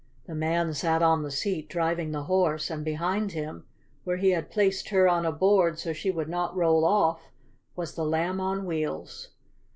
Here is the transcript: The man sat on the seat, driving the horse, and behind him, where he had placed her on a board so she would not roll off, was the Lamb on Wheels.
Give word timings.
The 0.25 0.33
man 0.33 0.73
sat 0.73 1.03
on 1.03 1.21
the 1.21 1.29
seat, 1.29 1.69
driving 1.69 2.11
the 2.11 2.23
horse, 2.23 2.71
and 2.71 2.83
behind 2.83 3.33
him, 3.33 3.67
where 4.03 4.17
he 4.17 4.31
had 4.31 4.49
placed 4.49 4.89
her 4.89 5.07
on 5.07 5.27
a 5.27 5.31
board 5.31 5.77
so 5.77 5.93
she 5.93 6.09
would 6.09 6.27
not 6.27 6.55
roll 6.57 6.85
off, 6.85 7.31
was 7.75 7.93
the 7.93 8.03
Lamb 8.03 8.41
on 8.41 8.65
Wheels. 8.65 9.29